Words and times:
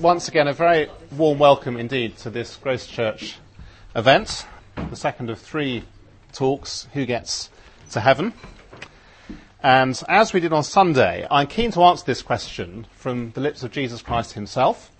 once 0.00 0.28
again, 0.28 0.48
a 0.48 0.52
very 0.52 0.88
warm 1.12 1.38
welcome 1.38 1.76
indeed 1.76 2.16
to 2.18 2.30
this 2.30 2.56
Grace 2.56 2.86
Church 2.86 3.36
event, 3.96 4.46
the 4.90 4.96
second 4.96 5.30
of 5.30 5.38
three 5.38 5.84
talks, 6.32 6.88
Who 6.92 7.06
Gets 7.06 7.50
to 7.92 8.00
Heaven? 8.00 8.32
And 9.62 10.00
as 10.08 10.32
we 10.32 10.40
did 10.40 10.52
on 10.52 10.62
Sunday, 10.62 11.26
I'm 11.30 11.46
keen 11.46 11.70
to 11.72 11.82
answer 11.84 12.04
this 12.04 12.22
question 12.22 12.86
from 12.96 13.30
the 13.30 13.40
lips 13.40 13.62
of 13.62 13.70
Jesus 13.70 14.02
Christ 14.02 14.32
himself. 14.32 14.90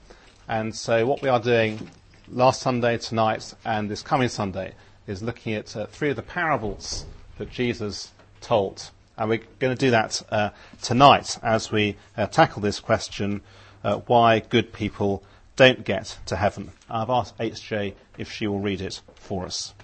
And 0.49 0.75
so 0.75 1.05
what 1.07 1.21
we 1.21 1.29
are 1.29 1.41
doing 1.41 1.91
last 2.29 2.63
Sunday, 2.63 2.97
tonight, 2.97 3.53
and 3.65 3.91
this 3.91 4.01
coming 4.01 4.29
Sunday 4.29 4.73
is 5.07 5.23
looking 5.23 5.53
at 5.55 5.77
uh, 5.77 5.87
three 5.87 6.11
of 6.11 6.17
the 6.17 6.23
parables 6.23 7.05
that 7.37 7.51
Jesus 7.51 8.13
told. 8.41 8.91
And 9.19 9.29
we're 9.29 9.43
going 9.59 9.77
to 9.77 9.79
do 9.79 9.91
that 9.91 10.23
uh, 10.31 10.51
tonight 10.81 11.39
as 11.43 11.71
we 11.71 11.97
uh, 12.17 12.27
tackle 12.27 12.63
this 12.63 12.81
question 12.81 13.43
uh, 13.85 13.99
why 14.07 14.41
good 14.41 14.73
people 14.73 15.23
don't 15.57 15.85
get 15.85 16.19
to 16.27 16.37
heaven. 16.37 16.73
I've 16.91 17.11
asked 17.11 17.39
HJ 17.39 17.95
if 18.19 18.33
she 18.33 18.47
will 18.47 18.59
read 18.59 18.81
it 18.81 19.01
for 19.15 19.45
us. 19.45 19.75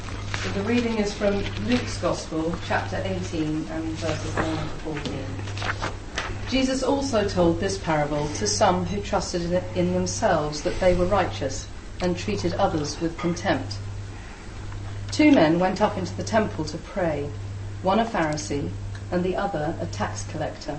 So 0.00 0.50
the 0.52 0.62
reading 0.62 0.98
is 0.98 1.12
from 1.12 1.42
Luke's 1.66 1.98
Gospel, 1.98 2.54
chapter 2.66 3.02
18 3.04 3.66
and 3.68 3.84
verses 3.98 4.34
1 4.34 4.44
to 4.44 5.02
14. 5.02 5.26
Jesus 6.48 6.82
also 6.84 7.28
told 7.28 7.58
this 7.58 7.76
parable 7.78 8.28
to 8.34 8.46
some 8.46 8.84
who 8.86 9.02
trusted 9.02 9.42
in 9.74 9.92
themselves 9.92 10.62
that 10.62 10.78
they 10.78 10.94
were 10.94 11.06
righteous 11.06 11.66
and 12.00 12.16
treated 12.16 12.52
others 12.54 13.00
with 13.00 13.18
contempt. 13.18 13.78
Two 15.10 15.32
men 15.32 15.58
went 15.58 15.82
up 15.82 15.98
into 15.98 16.14
the 16.14 16.22
temple 16.22 16.64
to 16.66 16.78
pray, 16.78 17.28
one 17.82 17.98
a 17.98 18.04
Pharisee 18.04 18.70
and 19.10 19.24
the 19.24 19.34
other 19.34 19.74
a 19.80 19.86
tax 19.86 20.24
collector. 20.30 20.78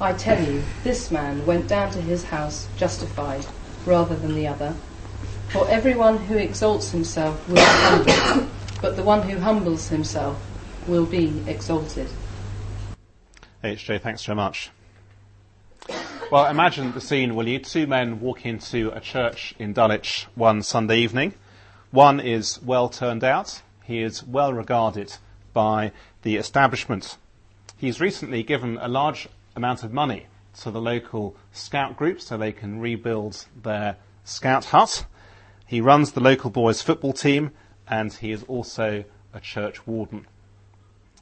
I 0.00 0.12
tell 0.12 0.40
you, 0.40 0.62
this 0.84 1.10
man 1.10 1.44
went 1.44 1.66
down 1.66 1.90
to 1.90 2.00
his 2.00 2.22
house 2.22 2.68
justified 2.76 3.44
rather 3.84 4.14
than 4.14 4.36
the 4.36 4.46
other. 4.46 4.74
For 5.48 5.68
everyone 5.68 6.18
who 6.18 6.36
exalts 6.36 6.92
himself 6.92 7.48
will 7.48 7.56
be 7.56 8.12
humbled, 8.12 8.50
but 8.80 8.94
the 8.94 9.02
one 9.02 9.22
who 9.28 9.40
humbles 9.40 9.88
himself 9.88 10.40
will 10.86 11.04
be 11.04 11.42
exalted. 11.48 12.08
HJ, 13.64 14.00
thanks 14.00 14.22
so 14.22 14.36
much. 14.36 14.70
Well, 16.30 16.46
imagine 16.46 16.92
the 16.92 17.00
scene, 17.00 17.34
will 17.34 17.48
you? 17.48 17.58
Two 17.58 17.88
men 17.88 18.20
walk 18.20 18.46
into 18.46 18.90
a 18.90 19.00
church 19.00 19.52
in 19.58 19.72
Dulwich 19.72 20.28
one 20.36 20.62
Sunday 20.62 20.98
evening. 21.00 21.34
One 21.90 22.20
is 22.20 22.62
well 22.62 22.88
turned 22.88 23.24
out. 23.24 23.62
He 23.82 24.00
is 24.00 24.22
well 24.22 24.52
regarded 24.52 25.16
by 25.52 25.90
the 26.22 26.36
establishment. 26.36 27.16
He's 27.76 28.00
recently 28.00 28.44
given 28.44 28.78
a 28.78 28.86
large 28.86 29.26
amount 29.58 29.82
of 29.84 29.92
money 29.92 30.26
to 30.60 30.70
the 30.70 30.80
local 30.80 31.36
scout 31.52 31.96
group 31.96 32.20
so 32.20 32.36
they 32.38 32.52
can 32.52 32.80
rebuild 32.80 33.46
their 33.62 33.96
scout 34.24 34.66
hut. 34.66 35.04
He 35.66 35.80
runs 35.80 36.12
the 36.12 36.20
local 36.20 36.48
boys 36.48 36.80
football 36.80 37.12
team 37.12 37.50
and 37.86 38.12
he 38.12 38.32
is 38.32 38.44
also 38.44 39.04
a 39.34 39.40
church 39.40 39.86
warden. 39.86 40.26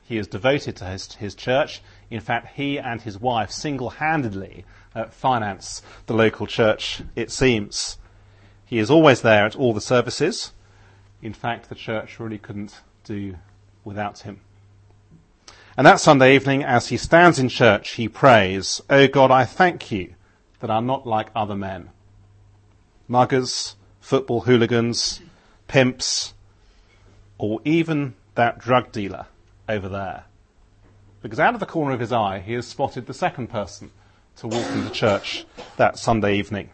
He 0.04 0.18
is 0.18 0.28
devoted 0.28 0.76
to 0.76 0.84
his, 0.84 1.14
his 1.14 1.34
church. 1.34 1.82
In 2.10 2.20
fact, 2.20 2.54
he 2.56 2.78
and 2.78 3.02
his 3.02 3.18
wife 3.18 3.50
single-handedly 3.50 4.64
uh, 4.94 5.06
finance 5.06 5.82
the 6.06 6.14
local 6.14 6.46
church, 6.46 7.02
it 7.16 7.32
seems. 7.32 7.98
He 8.64 8.78
is 8.78 8.90
always 8.90 9.22
there 9.22 9.44
at 9.44 9.56
all 9.56 9.74
the 9.74 9.80
services. 9.80 10.52
In 11.22 11.32
fact, 11.32 11.68
the 11.68 11.74
church 11.74 12.20
really 12.20 12.38
couldn't 12.38 12.80
do 13.02 13.36
without 13.84 14.20
him. 14.20 14.40
And 15.78 15.86
that 15.86 16.00
Sunday 16.00 16.34
evening, 16.34 16.64
as 16.64 16.88
he 16.88 16.96
stands 16.96 17.38
in 17.38 17.50
church, 17.50 17.90
he 17.92 18.08
prays, 18.08 18.80
Oh 18.88 19.06
God, 19.08 19.30
I 19.30 19.44
thank 19.44 19.92
you 19.92 20.14
that 20.60 20.70
I'm 20.70 20.86
not 20.86 21.06
like 21.06 21.28
other 21.36 21.54
men. 21.54 21.90
Muggers, 23.06 23.76
football 24.00 24.40
hooligans, 24.40 25.20
pimps, 25.68 26.32
or 27.36 27.60
even 27.66 28.14
that 28.36 28.58
drug 28.58 28.90
dealer 28.90 29.26
over 29.68 29.86
there. 29.86 30.24
Because 31.20 31.38
out 31.38 31.52
of 31.52 31.60
the 31.60 31.66
corner 31.66 31.92
of 31.92 32.00
his 32.00 32.12
eye, 32.12 32.38
he 32.38 32.54
has 32.54 32.66
spotted 32.66 33.06
the 33.06 33.12
second 33.12 33.48
person 33.48 33.90
to 34.36 34.48
walk 34.48 34.70
into 34.72 34.88
church 34.90 35.44
that 35.76 35.98
Sunday 35.98 36.38
evening. 36.38 36.70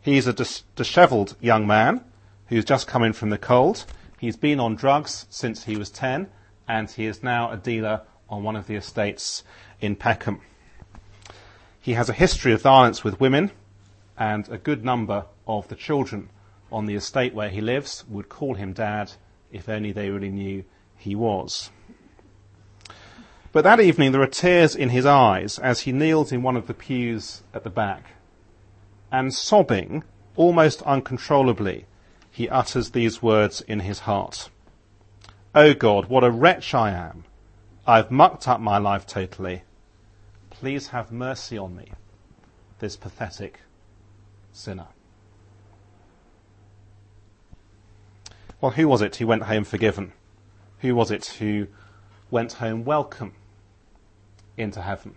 He's 0.00 0.28
a 0.28 0.32
dis- 0.32 0.62
dishevelled 0.76 1.34
young 1.40 1.66
man 1.66 2.04
who's 2.46 2.64
just 2.64 2.86
come 2.86 3.02
in 3.02 3.12
from 3.12 3.30
the 3.30 3.38
cold. 3.38 3.86
He's 4.20 4.36
been 4.36 4.60
on 4.60 4.76
drugs 4.76 5.26
since 5.30 5.64
he 5.64 5.76
was 5.76 5.90
10 5.90 6.28
and 6.68 6.90
he 6.90 7.06
is 7.06 7.22
now 7.22 7.50
a 7.50 7.56
dealer 7.56 8.02
on 8.28 8.42
one 8.42 8.56
of 8.56 8.66
the 8.66 8.76
estates 8.76 9.44
in 9.80 9.96
Peckham. 9.96 10.40
He 11.80 11.92
has 11.94 12.08
a 12.08 12.14
history 12.14 12.52
of 12.52 12.62
violence 12.62 13.04
with 13.04 13.20
women, 13.20 13.50
and 14.16 14.48
a 14.48 14.58
good 14.58 14.84
number 14.84 15.26
of 15.46 15.68
the 15.68 15.74
children 15.74 16.30
on 16.70 16.86
the 16.86 16.94
estate 16.94 17.34
where 17.34 17.50
he 17.50 17.60
lives 17.60 18.04
would 18.08 18.28
call 18.28 18.54
him 18.54 18.72
dad 18.72 19.12
if 19.52 19.68
only 19.68 19.92
they 19.92 20.10
really 20.10 20.30
knew 20.30 20.64
he 20.96 21.14
was. 21.14 21.70
But 23.52 23.62
that 23.62 23.80
evening 23.80 24.12
there 24.12 24.22
are 24.22 24.26
tears 24.26 24.74
in 24.74 24.88
his 24.88 25.06
eyes 25.06 25.58
as 25.58 25.80
he 25.80 25.92
kneels 25.92 26.32
in 26.32 26.42
one 26.42 26.56
of 26.56 26.66
the 26.66 26.74
pews 26.74 27.42
at 27.52 27.62
the 27.62 27.70
back. 27.70 28.04
And 29.12 29.32
sobbing, 29.32 30.02
almost 30.34 30.82
uncontrollably, 30.82 31.86
he 32.30 32.48
utters 32.48 32.90
these 32.90 33.22
words 33.22 33.60
in 33.60 33.80
his 33.80 34.00
heart. 34.00 34.50
Oh 35.56 35.72
God, 35.72 36.06
what 36.06 36.24
a 36.24 36.30
wretch 36.32 36.74
I 36.74 36.90
am. 36.90 37.24
I've 37.86 38.10
mucked 38.10 38.48
up 38.48 38.60
my 38.60 38.78
life 38.78 39.06
totally. 39.06 39.62
Please 40.50 40.88
have 40.88 41.12
mercy 41.12 41.56
on 41.56 41.76
me, 41.76 41.92
this 42.80 42.96
pathetic 42.96 43.60
sinner. 44.52 44.88
Well, 48.60 48.72
who 48.72 48.88
was 48.88 49.00
it 49.00 49.14
who 49.16 49.28
went 49.28 49.44
home 49.44 49.62
forgiven? 49.62 50.12
Who 50.80 50.96
was 50.96 51.12
it 51.12 51.26
who 51.38 51.68
went 52.32 52.54
home 52.54 52.84
welcome 52.84 53.34
into 54.56 54.82
heaven? 54.82 55.14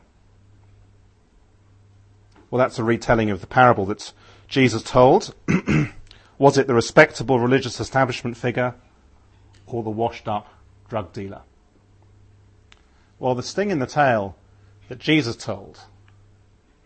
Well, 2.51 2.59
that's 2.59 2.77
a 2.77 2.83
retelling 2.83 3.31
of 3.31 3.41
the 3.41 3.47
parable 3.47 3.85
that 3.87 4.13
Jesus 4.47 4.83
told. 4.83 5.33
was 6.37 6.59
it 6.59 6.67
the 6.67 6.75
respectable 6.75 7.39
religious 7.39 7.79
establishment 7.79 8.37
figure 8.37 8.75
or 9.67 9.83
the 9.83 9.89
washed 9.89 10.27
up 10.27 10.47
drug 10.89 11.13
dealer? 11.13 11.41
Well, 13.19 13.35
the 13.35 13.43
sting 13.43 13.69
in 13.69 13.79
the 13.79 13.87
tail 13.87 14.35
that 14.89 14.99
Jesus 14.99 15.35
told 15.35 15.81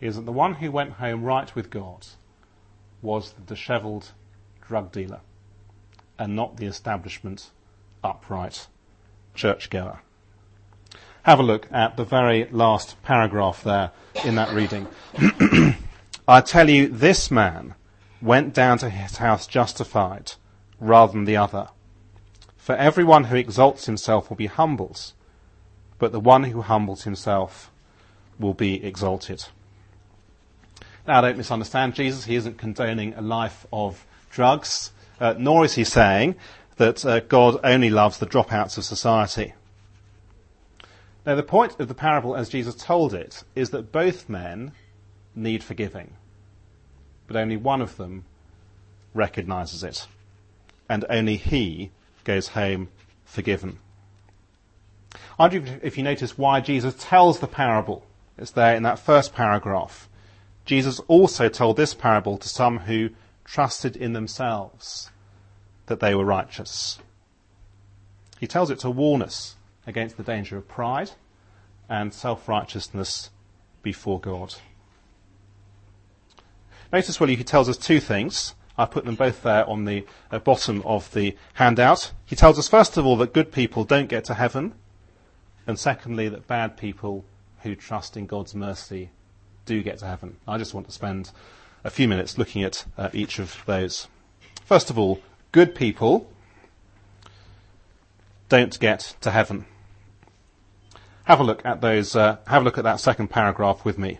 is 0.00 0.16
that 0.16 0.26
the 0.26 0.32
one 0.32 0.54
who 0.54 0.70
went 0.70 0.92
home 0.92 1.22
right 1.22 1.54
with 1.54 1.70
God 1.70 2.06
was 3.00 3.32
the 3.32 3.42
dishevelled 3.42 4.12
drug 4.66 4.92
dealer 4.92 5.20
and 6.18 6.34
not 6.34 6.56
the 6.56 6.66
establishment 6.66 7.50
upright 8.02 8.66
churchgoer. 9.34 10.00
Have 11.24 11.38
a 11.38 11.44
look 11.44 11.68
at 11.70 11.96
the 11.96 12.04
very 12.04 12.48
last 12.50 13.00
paragraph 13.02 13.62
there 13.62 13.92
in 14.24 14.34
that 14.34 14.52
reading. 14.54 14.88
I 16.28 16.40
tell 16.40 16.68
you, 16.68 16.88
this 16.88 17.30
man 17.30 17.74
went 18.20 18.54
down 18.54 18.78
to 18.78 18.90
his 18.90 19.18
house 19.18 19.46
justified 19.46 20.32
rather 20.80 21.12
than 21.12 21.24
the 21.24 21.36
other. 21.36 21.68
For 22.62 22.76
everyone 22.76 23.24
who 23.24 23.34
exalts 23.34 23.86
himself 23.86 24.30
will 24.30 24.36
be 24.36 24.46
humbled, 24.46 25.14
but 25.98 26.12
the 26.12 26.20
one 26.20 26.44
who 26.44 26.62
humbles 26.62 27.02
himself 27.02 27.72
will 28.38 28.54
be 28.54 28.84
exalted. 28.84 29.46
Now, 31.04 31.22
don't 31.22 31.36
misunderstand 31.36 31.96
Jesus. 31.96 32.26
He 32.26 32.36
isn't 32.36 32.58
condoning 32.58 33.14
a 33.14 33.20
life 33.20 33.66
of 33.72 34.06
drugs, 34.30 34.92
uh, 35.18 35.34
nor 35.36 35.64
is 35.64 35.74
he 35.74 35.82
saying 35.82 36.36
that 36.76 37.04
uh, 37.04 37.18
God 37.18 37.58
only 37.64 37.90
loves 37.90 38.18
the 38.18 38.26
dropouts 38.26 38.78
of 38.78 38.84
society. 38.84 39.54
Now, 41.26 41.34
the 41.34 41.42
point 41.42 41.80
of 41.80 41.88
the 41.88 41.94
parable, 41.94 42.36
as 42.36 42.48
Jesus 42.48 42.76
told 42.76 43.12
it, 43.12 43.42
is 43.56 43.70
that 43.70 43.90
both 43.90 44.28
men 44.28 44.70
need 45.34 45.64
forgiving, 45.64 46.12
but 47.26 47.34
only 47.34 47.56
one 47.56 47.82
of 47.82 47.96
them 47.96 48.24
recognizes 49.14 49.82
it, 49.82 50.06
and 50.88 51.04
only 51.10 51.34
he 51.34 51.90
goes 52.24 52.48
home 52.48 52.88
forgiven. 53.24 53.78
I 55.38 55.48
wonder 55.48 55.80
if 55.82 55.96
you 55.96 56.04
notice 56.04 56.38
why 56.38 56.60
Jesus 56.60 56.94
tells 56.98 57.40
the 57.40 57.46
parable. 57.46 58.04
It's 58.38 58.50
there 58.50 58.76
in 58.76 58.82
that 58.84 58.98
first 58.98 59.34
paragraph. 59.34 60.08
Jesus 60.64 61.00
also 61.08 61.48
told 61.48 61.76
this 61.76 61.94
parable 61.94 62.38
to 62.38 62.48
some 62.48 62.80
who 62.80 63.10
trusted 63.44 63.96
in 63.96 64.12
themselves 64.12 65.10
that 65.86 66.00
they 66.00 66.14
were 66.14 66.24
righteous. 66.24 66.98
He 68.38 68.46
tells 68.46 68.70
it 68.70 68.78
to 68.80 68.90
warn 68.90 69.22
us 69.22 69.56
against 69.86 70.16
the 70.16 70.22
danger 70.22 70.56
of 70.56 70.68
pride 70.68 71.10
and 71.88 72.14
self 72.14 72.48
righteousness 72.48 73.30
before 73.82 74.20
God. 74.20 74.54
Notice, 76.92 77.18
well, 77.18 77.28
he 77.28 77.42
tells 77.42 77.68
us 77.68 77.76
two 77.76 78.00
things. 78.00 78.54
I 78.76 78.86
put 78.86 79.04
them 79.04 79.14
both 79.14 79.42
there 79.42 79.68
on 79.68 79.84
the 79.84 80.06
uh, 80.30 80.38
bottom 80.38 80.82
of 80.82 81.12
the 81.12 81.36
handout. 81.54 82.12
He 82.24 82.36
tells 82.36 82.58
us, 82.58 82.68
first 82.68 82.96
of 82.96 83.04
all, 83.04 83.16
that 83.18 83.34
good 83.34 83.52
people 83.52 83.84
don't 83.84 84.08
get 84.08 84.24
to 84.24 84.34
heaven, 84.34 84.74
and 85.66 85.78
secondly, 85.78 86.28
that 86.28 86.46
bad 86.46 86.76
people 86.76 87.24
who 87.62 87.74
trust 87.74 88.16
in 88.16 88.26
God's 88.26 88.54
mercy 88.54 89.10
do 89.66 89.82
get 89.82 89.98
to 89.98 90.06
heaven. 90.06 90.36
I 90.48 90.58
just 90.58 90.74
want 90.74 90.86
to 90.86 90.92
spend 90.92 91.30
a 91.84 91.90
few 91.90 92.08
minutes 92.08 92.38
looking 92.38 92.62
at 92.62 92.84
uh, 92.98 93.10
each 93.12 93.38
of 93.38 93.62
those. 93.66 94.08
First 94.64 94.90
of 94.90 94.98
all, 94.98 95.20
good 95.52 95.74
people 95.74 96.30
don't 98.48 98.78
get 98.80 99.16
to 99.20 99.30
heaven. 99.30 99.66
Have 101.24 101.40
a 101.40 101.44
look 101.44 101.64
at 101.64 101.80
those. 101.80 102.16
Uh, 102.16 102.38
have 102.46 102.62
a 102.62 102.64
look 102.64 102.78
at 102.78 102.84
that 102.84 103.00
second 103.00 103.28
paragraph 103.28 103.84
with 103.84 103.98
me. 103.98 104.18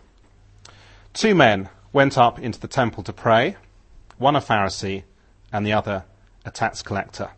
Two 1.12 1.34
men 1.34 1.68
went 1.92 2.16
up 2.16 2.38
into 2.38 2.60
the 2.60 2.68
temple 2.68 3.02
to 3.02 3.12
pray, 3.12 3.56
one 4.22 4.36
a 4.36 4.40
Pharisee 4.40 5.02
and 5.52 5.66
the 5.66 5.72
other 5.72 6.04
a 6.44 6.50
tax 6.50 6.82
collector. 6.82 7.30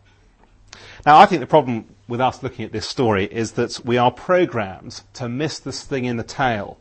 Now, 1.05 1.17
I 1.17 1.25
think 1.25 1.41
the 1.41 1.47
problem 1.47 1.85
with 2.07 2.21
us 2.21 2.43
looking 2.43 2.65
at 2.65 2.71
this 2.71 2.87
story 2.87 3.25
is 3.25 3.53
that 3.53 3.79
we 3.83 3.97
are 3.97 4.11
programmed 4.11 5.01
to 5.13 5.27
miss 5.27 5.59
this 5.59 5.83
thing 5.83 6.05
in 6.05 6.17
the 6.17 6.23
tail 6.23 6.77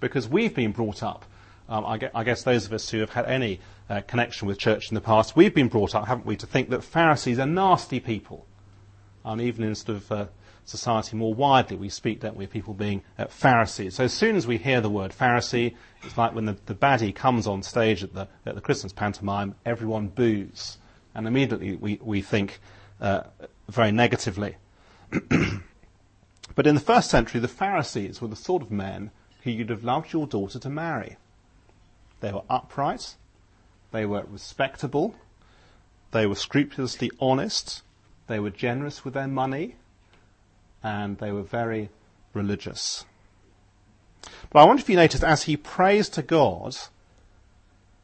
because 0.00 0.28
we've 0.28 0.54
been 0.54 0.72
brought 0.72 1.02
up. 1.02 1.24
Um, 1.68 1.84
I, 1.84 2.24
guess, 2.24 2.42
those 2.44 2.66
of 2.66 2.72
us 2.72 2.88
who 2.88 3.00
have 3.00 3.10
had 3.10 3.26
any 3.26 3.60
uh, 3.90 4.00
connection 4.06 4.48
with 4.48 4.58
church 4.58 4.90
in 4.90 4.94
the 4.94 5.00
past, 5.00 5.36
we've 5.36 5.54
been 5.54 5.68
brought 5.68 5.94
up, 5.94 6.06
haven't 6.06 6.24
we, 6.24 6.36
to 6.36 6.46
think 6.46 6.70
that 6.70 6.82
Pharisees 6.82 7.38
are 7.38 7.46
nasty 7.46 8.00
people. 8.00 8.46
And 9.24 9.40
even 9.40 9.64
in 9.64 9.74
sort 9.74 9.98
of 9.98 10.12
uh, 10.12 10.26
society 10.68 11.16
more 11.16 11.34
widely, 11.34 11.76
we 11.76 11.88
speak, 11.88 12.20
don't 12.20 12.36
we, 12.36 12.44
of 12.44 12.50
people 12.50 12.74
being 12.74 13.02
uh, 13.18 13.26
Pharisees. 13.26 13.94
So 13.94 14.04
as 14.04 14.12
soon 14.12 14.36
as 14.36 14.46
we 14.46 14.58
hear 14.58 14.80
the 14.80 14.90
word 14.90 15.12
Pharisee, 15.12 15.74
it's 16.02 16.18
like 16.18 16.34
when 16.34 16.44
the, 16.44 16.56
the 16.66 16.74
baddie 16.74 17.14
comes 17.14 17.46
on 17.46 17.62
stage 17.62 18.04
at 18.04 18.14
the, 18.14 18.28
at 18.44 18.54
the 18.54 18.60
Christmas 18.60 18.92
pantomime, 18.92 19.54
everyone 19.64 20.08
boos. 20.08 20.78
And 21.14 21.26
immediately 21.26 21.76
we, 21.76 21.98
we 22.02 22.22
think 22.22 22.60
uh, 23.00 23.22
very 23.68 23.92
negatively. 23.92 24.56
but 26.54 26.66
in 26.66 26.74
the 26.74 26.80
first 26.80 27.10
century, 27.10 27.40
the 27.40 27.48
Pharisees 27.48 28.20
were 28.20 28.28
the 28.28 28.36
sort 28.36 28.62
of 28.62 28.70
men 28.70 29.10
who 29.42 29.50
you'd 29.50 29.70
have 29.70 29.84
loved 29.84 30.12
your 30.12 30.26
daughter 30.26 30.58
to 30.58 30.68
marry. 30.68 31.16
They 32.20 32.32
were 32.32 32.42
upright, 32.50 33.14
they 33.92 34.04
were 34.04 34.24
respectable, 34.28 35.14
they 36.10 36.26
were 36.26 36.34
scrupulously 36.34 37.10
honest, 37.20 37.82
they 38.26 38.40
were 38.40 38.50
generous 38.50 39.04
with 39.04 39.14
their 39.14 39.28
money, 39.28 39.76
and 40.82 41.18
they 41.18 41.32
were 41.32 41.42
very 41.42 41.90
religious. 42.34 43.04
But 44.50 44.60
I 44.60 44.64
wonder 44.64 44.80
if 44.80 44.88
you 44.88 44.96
noticed 44.96 45.24
as 45.24 45.44
he 45.44 45.56
prays 45.56 46.08
to 46.10 46.22
God, 46.22 46.76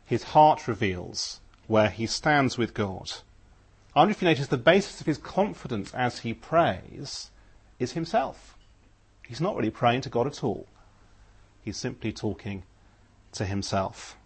his 0.05 0.25
heart 0.25 0.69
reveals 0.69 1.41
where 1.67 1.91
he 1.91 2.07
stands 2.07 2.59
with 2.59 2.75
God. 2.75 3.13
I 3.95 4.01
wonder 4.01 4.13
if 4.13 4.21
you 4.21 4.29
notice 4.29 4.49
the 4.49 4.57
basis 4.57 5.01
of 5.01 5.07
his 5.07 5.19
confidence 5.19 5.95
as 5.95 6.21
he 6.21 6.35
prays 6.35 7.31
is 7.79 7.93
himself. 7.93 8.57
He's 9.27 9.41
not 9.41 9.57
really 9.57 9.71
praying 9.71 10.03
to 10.03 10.11
God 10.11 10.27
at 10.27 10.45
all. 10.45 10.67
He's 11.63 11.77
simply 11.77 12.13
talking 12.13 12.65
to 13.33 13.47
himself. 13.47 14.17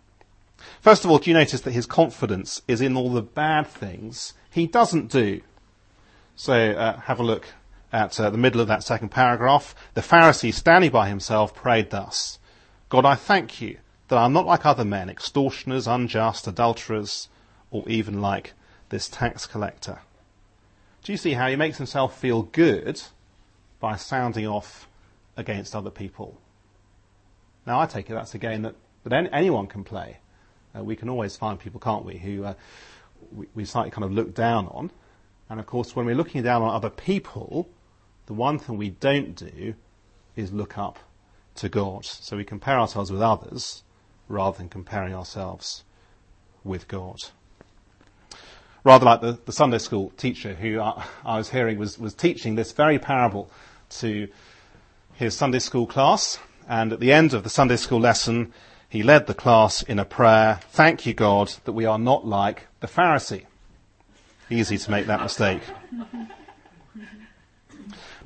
First 0.80 1.04
of 1.04 1.10
all, 1.10 1.18
do 1.18 1.30
you 1.30 1.34
notice 1.34 1.60
that 1.60 1.72
his 1.72 1.86
confidence 1.86 2.62
is 2.66 2.80
in 2.80 2.96
all 2.96 3.10
the 3.10 3.22
bad 3.22 3.66
things 3.66 4.32
he 4.50 4.66
doesn't 4.66 5.10
do? 5.10 5.40
So 6.34 6.72
uh, 6.72 7.00
have 7.00 7.20
a 7.20 7.22
look 7.22 7.46
at 7.92 8.18
uh, 8.20 8.30
the 8.30 8.38
middle 8.38 8.60
of 8.60 8.68
that 8.68 8.82
second 8.82 9.10
paragraph. 9.10 9.74
The 9.94 10.00
Pharisee, 10.00 10.52
standing 10.52 10.90
by 10.90 11.08
himself, 11.08 11.54
prayed 11.54 11.90
thus 11.90 12.38
God, 12.88 13.04
I 13.04 13.14
thank 13.14 13.60
you 13.60 13.78
that 14.08 14.16
I'm 14.16 14.32
not 14.32 14.46
like 14.46 14.64
other 14.64 14.84
men, 14.84 15.10
extortioners, 15.10 15.86
unjust, 15.86 16.46
adulterers, 16.46 17.28
or 17.70 17.86
even 17.86 18.20
like 18.20 18.54
this 18.88 19.08
tax 19.08 19.46
collector. 19.46 19.98
Do 21.02 21.12
you 21.12 21.18
see 21.18 21.34
how 21.34 21.48
he 21.48 21.56
makes 21.56 21.76
himself 21.76 22.18
feel 22.18 22.42
good 22.42 23.02
by 23.80 23.96
sounding 23.96 24.46
off 24.46 24.88
against 25.36 25.76
other 25.76 25.90
people? 25.90 26.40
Now, 27.66 27.80
I 27.80 27.86
take 27.86 28.08
it 28.08 28.14
that's 28.14 28.34
a 28.34 28.38
game 28.38 28.62
that, 28.62 28.74
that 29.04 29.12
any, 29.12 29.28
anyone 29.32 29.66
can 29.66 29.84
play. 29.84 30.18
Uh, 30.76 30.82
we 30.82 30.96
can 30.96 31.10
always 31.10 31.36
find 31.36 31.58
people, 31.58 31.78
can't 31.78 32.04
we, 32.04 32.16
who 32.16 32.44
uh, 32.44 32.54
we, 33.32 33.46
we 33.54 33.64
slightly 33.66 33.90
kind 33.90 34.04
of 34.04 34.12
look 34.12 34.34
down 34.34 34.68
on. 34.68 34.90
And 35.50 35.60
of 35.60 35.66
course, 35.66 35.94
when 35.94 36.06
we're 36.06 36.14
looking 36.14 36.42
down 36.42 36.62
on 36.62 36.74
other 36.74 36.90
people, 36.90 37.68
the 38.28 38.34
one 38.34 38.58
thing 38.58 38.76
we 38.76 38.90
don't 38.90 39.34
do 39.34 39.74
is 40.36 40.52
look 40.52 40.76
up 40.76 40.98
to 41.54 41.66
God. 41.70 42.04
So 42.04 42.36
we 42.36 42.44
compare 42.44 42.78
ourselves 42.78 43.10
with 43.10 43.22
others 43.22 43.82
rather 44.28 44.58
than 44.58 44.68
comparing 44.68 45.14
ourselves 45.14 45.82
with 46.62 46.86
God. 46.88 47.16
Rather 48.84 49.06
like 49.06 49.22
the, 49.22 49.38
the 49.46 49.52
Sunday 49.52 49.78
school 49.78 50.12
teacher 50.18 50.52
who 50.52 50.78
I, 50.78 51.06
I 51.24 51.38
was 51.38 51.48
hearing 51.48 51.78
was, 51.78 51.98
was 51.98 52.12
teaching 52.12 52.54
this 52.54 52.72
very 52.72 52.98
parable 52.98 53.50
to 54.00 54.28
his 55.14 55.34
Sunday 55.34 55.58
school 55.58 55.86
class. 55.86 56.38
And 56.68 56.92
at 56.92 57.00
the 57.00 57.14
end 57.14 57.32
of 57.32 57.44
the 57.44 57.50
Sunday 57.50 57.76
school 57.76 57.98
lesson, 57.98 58.52
he 58.90 59.02
led 59.02 59.26
the 59.26 59.32
class 59.32 59.82
in 59.82 59.98
a 59.98 60.04
prayer, 60.04 60.60
thank 60.68 61.06
you 61.06 61.14
God 61.14 61.54
that 61.64 61.72
we 61.72 61.86
are 61.86 61.98
not 61.98 62.26
like 62.26 62.66
the 62.80 62.88
Pharisee. 62.88 63.46
Easy 64.50 64.76
to 64.76 64.90
make 64.90 65.06
that 65.06 65.22
mistake. 65.22 65.62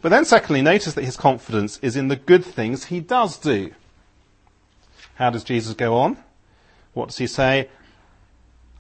But 0.03 0.09
then 0.09 0.25
secondly, 0.25 0.63
notice 0.63 0.95
that 0.95 1.05
his 1.05 1.17
confidence 1.17 1.79
is 1.81 1.97
in 1.97 2.09
the 2.09 2.17
good 2.17 2.45
things 2.45 2.87
he 2.87 3.01
does 3.01 3.39
do. 3.39 3.71
How 5.15 5.31
does 5.31 5.45
Jesus 5.45 5.75
go 5.75 5.95
on? 5.95 6.19
What 6.93 7.09
does 7.09 7.19
he 7.19 7.29
say? 7.29 7.69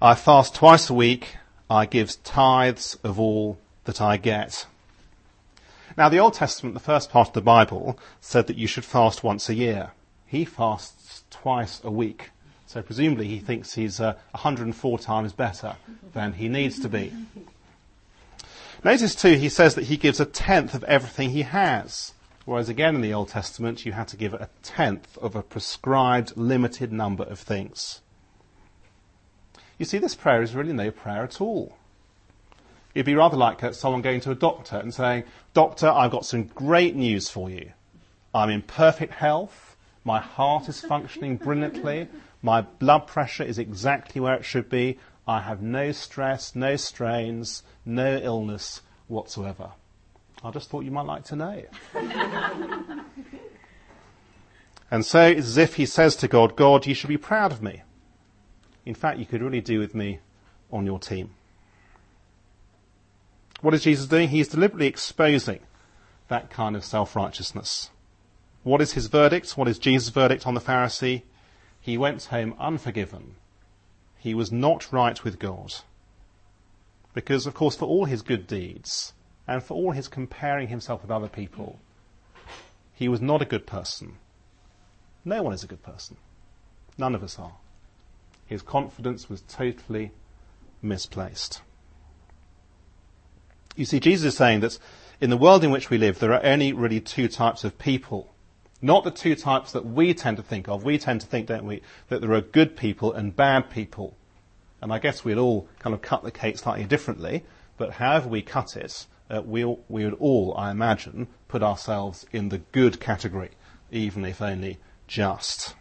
I 0.01 0.17
fast 0.17 0.57
twice 0.57 0.91
a 0.91 0.95
week. 0.95 1.37
I 1.71 1.87
give 1.87 2.23
tithes 2.25 2.99
of 3.05 3.21
all 3.21 3.59
that 3.85 4.01
I 4.01 4.17
get. 4.17 4.67
Now, 5.97 6.09
the 6.09 6.19
Old 6.19 6.35
Testament, 6.35 6.75
the 6.75 6.81
first 6.81 7.11
part 7.11 7.29
of 7.29 7.35
the 7.35 7.41
Bible, 7.41 7.99
said 8.21 8.49
that 8.49 8.57
you 8.57 8.67
should 8.67 8.85
fast 8.85 9.23
once 9.23 9.49
a 9.49 9.55
year. 9.55 9.93
He 10.27 10.45
fasts 10.45 11.23
twice 11.31 11.81
a 11.85 11.91
week. 11.91 12.31
So 12.67 12.82
presumably 12.82 13.29
he 13.29 13.39
thinks 13.39 13.75
he's 13.75 14.01
uh, 14.01 14.15
104 14.31 14.99
times 14.99 15.32
better 15.35 15.77
than 16.15 16.32
he 16.32 16.49
needs 16.49 16.81
to 16.81 16.89
be. 16.89 17.13
Notice 18.84 19.15
too, 19.15 19.34
he 19.34 19.48
says 19.48 19.77
that 19.77 19.84
he 19.84 19.96
gives 19.96 20.19
a 20.19 20.24
tenth 20.24 20.74
of 20.74 20.82
everything 20.84 21.31
he 21.31 21.43
has. 21.43 22.15
Whereas 22.44 22.69
again 22.69 22.96
in 22.96 23.01
the 23.01 23.15
Old 23.15 23.29
Testament, 23.29 23.86
you 23.86 23.93
had 23.93 24.08
to 24.08 24.17
give 24.17 24.34
a 24.34 24.48
tenth 24.62 25.17
of 25.19 25.36
a 25.36 25.43
prescribed 25.43 26.36
limited 26.36 26.93
number 26.93 27.22
of 27.22 27.39
things. 27.39 28.01
You 29.79 29.84
see, 29.84 29.98
this 29.98 30.17
prayer 30.17 30.43
is 30.43 30.55
really 30.55 30.72
no 30.72 30.91
prayer 30.91 31.22
at 31.22 31.41
all. 31.41 31.77
It'd 32.94 33.06
be 33.06 33.15
rather 33.15 33.36
like 33.36 33.62
uh, 33.62 33.72
someone 33.72 34.03
going 34.03 34.20
to 34.22 34.32
a 34.32 34.34
doctor 34.34 34.77
and 34.77 34.93
saying, 34.93 35.24
Doctor, 35.55 35.89
I've 35.89 36.10
got 36.10 36.27
some 36.27 36.44
great 36.44 36.94
news 36.94 37.29
for 37.29 37.48
you. 37.48 37.72
I'm 38.34 38.51
in 38.51 38.62
perfect 38.62 39.15
health. 39.15 39.77
My 40.05 40.19
heart 40.20 40.69
is 40.69 40.81
functioning 40.81 41.36
brilliantly. 41.36 42.08
My 42.43 42.62
blood 42.62 43.06
pressure 43.06 43.44
is 43.44 43.58
exactly 43.58 44.20
where 44.20 44.34
it 44.34 44.44
should 44.44 44.69
be. 44.69 44.98
I 45.26 45.41
have 45.41 45.62
no 45.62 45.93
stress, 45.93 46.55
no 46.55 46.76
strains, 46.76 47.62
no 47.84 48.17
illness 48.17 48.82
whatsoever. 49.08 49.72
I 50.44 50.50
just 50.50 50.69
thought 50.69 50.84
you 50.84 50.91
might 50.91 51.06
like 51.06 51.24
to 51.26 51.36
know. 51.36 51.62
and 54.91 55.06
so 55.06 55.22
it's 55.22 55.46
as 55.46 55.56
if 55.56 55.76
he 55.76 55.86
says 55.86 56.17
to 56.17 56.26
God, 56.29 56.56
God, 56.56 56.86
you 56.86 56.94
should 56.94 57.08
be 57.08 57.17
proud 57.17 57.52
of 57.52 57.62
me. 57.62 57.82
In 58.84 58.94
fact, 58.94 59.20
you 59.20 59.26
could 59.26 59.43
really 59.43 59.60
do 59.60 59.79
with 59.79 59.94
me 59.94 60.19
on 60.72 60.84
your 60.86 60.98
team. 60.98 61.31
What 63.60 63.74
is 63.74 63.84
Jesus 63.84 64.06
doing? 64.06 64.31
He's 64.31 64.48
deliberately 64.48 64.88
exposing 64.88 65.60
that 66.26 66.50
kind 66.50 66.74
of 66.74 66.84
self-righteousness. 66.84 67.91
What 68.64 68.81
is 68.81 68.94
his 68.94 69.06
verdict? 69.06 69.56
What 69.56 69.69
is 69.69 69.79
Jesus' 69.79 70.08
verdict 70.08 70.48
on 70.48 70.55
the 70.55 70.60
Pharisee? 70.60 71.22
He 71.81 71.96
went 71.96 72.24
home 72.24 72.56
unforgiven. 72.58 73.36
He 74.22 74.34
was 74.34 74.52
not 74.52 74.93
right 74.93 75.22
with 75.24 75.41
God. 75.41 75.74
Because, 77.12 77.44
of 77.44 77.55
course, 77.55 77.74
for 77.74 77.86
all 77.86 78.05
his 78.05 78.22
good 78.22 78.46
deeds, 78.46 79.14
and 79.48 79.60
for 79.60 79.74
all 79.74 79.91
his 79.91 80.06
comparing 80.06 80.69
himself 80.69 81.02
with 81.02 81.10
other 81.10 81.26
people, 81.26 81.81
he 82.94 83.08
was 83.08 83.20
not 83.20 83.43
a 83.43 83.44
good 83.44 83.67
person. 83.67 84.19
No 85.24 85.43
one 85.43 85.52
is 85.52 85.64
a 85.64 85.67
good 85.67 85.82
person. 85.82 86.19
None 86.96 87.17
of 87.17 87.24
us 87.24 87.36
are. 87.36 87.55
His 88.46 88.62
confidence 88.62 89.29
was 89.29 89.41
totally 89.41 90.12
misplaced. 90.81 91.60
You 93.74 93.86
see, 93.86 93.98
Jesus 93.98 94.34
is 94.34 94.36
saying 94.36 94.60
that 94.60 94.79
in 95.20 95.31
the 95.31 95.36
world 95.36 95.64
in 95.64 95.72
which 95.72 95.91
we 95.91 95.98
live, 95.98 96.20
there 96.20 96.32
are 96.32 96.46
only 96.46 96.72
really 96.72 97.00
two 97.00 97.26
types 97.26 97.64
of 97.64 97.76
people. 97.76 98.31
Not 98.84 99.05
the 99.05 99.12
two 99.12 99.36
types 99.36 99.70
that 99.72 99.86
we 99.86 100.12
tend 100.12 100.36
to 100.39 100.43
think 100.43 100.69
of. 100.69 100.84
We 100.84 100.98
tend 100.98 101.20
to 101.20 101.27
think, 101.27 101.46
don't 101.46 101.65
we, 101.65 101.82
that 102.08 102.20
there 102.20 102.32
are 102.32 102.41
good 102.41 102.77
people 102.77 103.12
and 103.12 103.34
bad 103.34 103.70
people. 103.70 104.17
And 104.82 104.93
I 104.93 104.98
guess 104.98 105.24
we'd 105.24 105.39
all 105.39 105.69
kind 105.79 105.94
of 105.94 106.03
cut 106.03 106.24
the 106.24 106.32
cake 106.32 106.58
slightly 106.58 106.84
differently, 106.84 107.44
but 107.77 107.93
however 107.93 108.29
we 108.29 108.43
cut 108.43 108.77
it, 108.77 109.06
uh, 109.31 109.41
we, 109.43 109.65
we 109.65 110.05
would 110.05 110.15
all, 110.15 110.55
I 110.56 110.72
imagine, 110.72 111.29
put 111.46 111.62
ourselves 111.62 112.27
in 112.32 112.48
the 112.48 112.58
good 112.58 113.01
category, 113.01 113.51
even 113.93 114.24
if 114.24 114.43
only 114.43 114.79
just. 115.06 115.77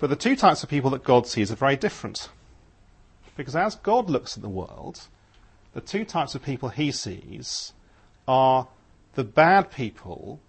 But 0.00 0.10
the 0.10 0.16
two 0.16 0.34
types 0.34 0.64
of 0.64 0.68
people 0.68 0.90
that 0.90 1.04
God 1.04 1.28
sees 1.28 1.52
are 1.52 1.56
very 1.56 1.76
different. 1.76 2.28
Because 3.36 3.54
as 3.54 3.76
God 3.76 4.10
looks 4.10 4.36
at 4.36 4.42
the 4.42 4.48
world, 4.48 5.06
the 5.72 5.80
two 5.80 6.04
types 6.04 6.34
of 6.34 6.42
people 6.42 6.70
he 6.70 6.90
sees 6.90 7.72
are 8.26 8.66
the 9.14 9.22
bad 9.22 9.70
people 9.70 10.40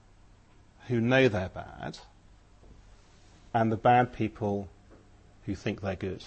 who 0.90 1.00
know 1.00 1.28
they're 1.28 1.50
bad 1.50 2.00
and 3.54 3.72
the 3.72 3.78
bad 3.78 4.12
people 4.12 4.68
who 5.46 5.56
think 5.56 5.82
they're 5.82 5.96
good. 5.96 6.26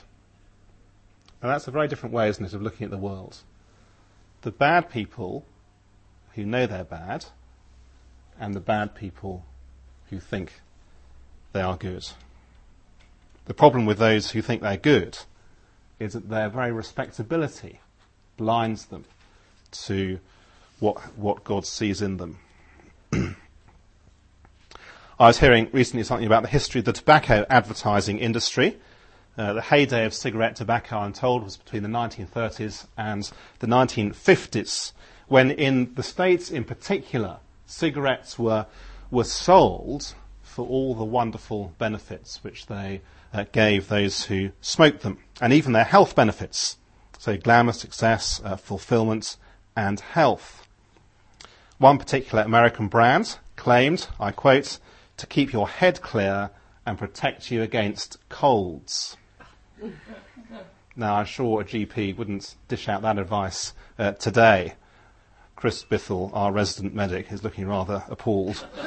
And 1.41 1.51
that's 1.51 1.69
a 1.69 1.73
very 1.73 1.89
different 1.89 2.15
way, 2.15 2.29
isn't 2.29 2.45
it, 2.45 2.55
of 2.55 2.63
looking 2.63 2.85
at 2.85 2.91
the 2.91 2.97
world. 2.97 3.39
The 4.43 4.53
bad 4.53 4.89
people 4.89 5.45
who 6.35 6.45
know 6.45 6.67
they're 6.67 6.85
bad 6.85 7.27
and 8.39 8.55
the 8.55 8.61
bad 8.61 8.95
people 8.95 9.45
who 10.11 10.21
think 10.21 10.53
they 11.53 11.61
are 11.61 11.77
good. 11.77 12.09
The 13.47 13.55
problem 13.55 13.85
with 13.85 13.99
those 13.99 14.31
who 14.31 14.43
think 14.43 14.63
they're 14.63 14.77
good 14.77 15.19
is 15.99 16.13
that 16.13 16.29
their 16.29 16.49
very 16.49 16.73
respectability 16.73 17.81
blinds 18.37 18.87
them 18.87 19.05
to 19.73 20.21
what, 20.79 20.99
what 21.17 21.43
God 21.45 21.67
sees 21.67 22.01
in 22.01 22.17
them. 22.17 22.39
I 25.21 25.27
was 25.27 25.39
hearing 25.39 25.69
recently 25.73 26.05
something 26.05 26.27
about 26.27 26.43
the 26.43 26.49
history 26.49 26.79
of 26.79 26.87
the 26.87 26.93
tobacco 26.95 27.45
advertising 27.51 28.19
industry. 28.19 28.79
Uh, 29.37 29.53
the 29.53 29.61
heyday 29.61 30.07
of 30.07 30.15
cigarette 30.15 30.57
tobacco, 30.57 30.99
I'm 30.99 31.13
told, 31.13 31.45
was 31.45 31.59
between 31.59 31.83
the 31.83 31.89
1930s 31.91 32.87
and 32.97 33.31
the 33.59 33.67
1950s, 33.67 34.93
when 35.29 35.51
in 35.51 35.95
the 35.95 36.03
States 36.03 36.51
in 36.51 36.65
particular, 36.65 37.39
cigarettes 37.67 38.39
were, 38.39 38.65
were 39.11 39.25
sold 39.25 40.15
for 40.43 40.67
all 40.67 40.95
the 40.95 41.05
wonderful 41.05 41.75
benefits 41.77 42.43
which 42.43 42.67
they 42.67 43.03
uh, 43.35 43.45
gave 43.53 43.89
those 43.89 44.25
who 44.25 44.51
smoked 44.63 45.03
them, 45.03 45.19
and 45.43 45.53
even 45.53 45.73
their 45.73 45.85
health 45.85 46.17
benefits. 46.17 46.79
So 47.19 47.37
glamour, 47.37 47.73
success, 47.73 48.41
uh, 48.45 48.57
fulfillment, 48.57 49.37
and 49.77 50.01
health. 50.01 50.67
One 51.77 51.99
particular 51.99 52.43
American 52.45 52.89
brand 52.89 53.39
claimed, 53.57 54.09
I 54.19 54.31
quote, 54.33 54.79
to 55.23 55.27
keep 55.29 55.53
your 55.53 55.69
head 55.69 56.03
clear 56.03 56.51
and 56.85 56.99
protect 56.99 57.49
you 57.49 57.63
against 57.63 58.19
colds. 58.29 59.17
now, 60.97 61.15
I'm 61.15 61.27
sure 61.27 61.61
a 61.61 61.65
GP 61.65 62.17
wouldn't 62.17 62.57
dish 62.67 62.89
out 62.89 63.03
that 63.03 63.19
advice 63.19 63.73
uh, 64.01 64.11
today. 64.13 64.75
Chris 65.55 65.85
Bithell, 65.85 66.33
our 66.35 66.51
resident 66.51 66.93
medic, 66.93 67.31
is 67.31 67.45
looking 67.45 67.69
rather 67.69 68.03
appalled. 68.09 68.67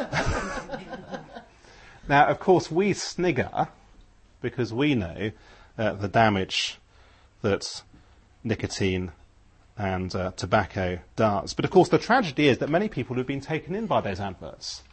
now, 2.10 2.28
of 2.28 2.42
course, 2.42 2.70
we 2.70 2.92
snigger 2.92 3.70
because 4.42 4.74
we 4.74 4.94
know 4.94 5.32
uh, 5.78 5.94
the 5.94 6.10
damage 6.10 6.80
that 7.44 7.82
nicotine 8.44 9.14
and 9.78 10.14
uh, 10.14 10.32
tobacco 10.36 11.00
does. 11.16 11.54
But 11.54 11.64
of 11.64 11.72
course, 11.72 11.88
the 11.88 11.98
tragedy 11.98 12.50
is 12.50 12.58
that 12.58 12.70
many 12.70 12.90
people 12.90 13.16
have 13.16 13.26
been 13.26 13.40
taken 13.40 13.74
in 13.74 13.88
by 13.88 14.02
those 14.02 14.20
adverts. 14.20 14.84